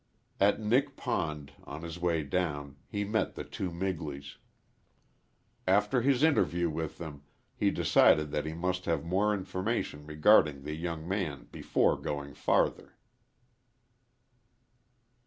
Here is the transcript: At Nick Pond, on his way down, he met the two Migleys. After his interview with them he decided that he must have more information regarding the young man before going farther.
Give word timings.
At 0.39 0.59
Nick 0.59 0.97
Pond, 0.97 1.51
on 1.63 1.83
his 1.83 1.99
way 1.99 2.23
down, 2.23 2.75
he 2.87 3.03
met 3.03 3.35
the 3.35 3.43
two 3.43 3.69
Migleys. 3.69 4.37
After 5.67 6.01
his 6.01 6.23
interview 6.23 6.71
with 6.71 6.97
them 6.97 7.21
he 7.55 7.69
decided 7.69 8.31
that 8.31 8.47
he 8.47 8.53
must 8.53 8.85
have 8.85 9.05
more 9.05 9.31
information 9.31 10.07
regarding 10.07 10.63
the 10.63 10.73
young 10.73 11.07
man 11.07 11.49
before 11.51 11.95
going 12.01 12.33
farther. 12.33 12.97